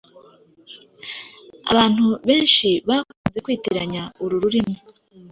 abantu 1.71 2.05
benshi 2.27 2.67
bakunze 2.89 3.37
kwitiranya 3.45 4.03
uru 4.23 4.35
rurimi 4.43 4.75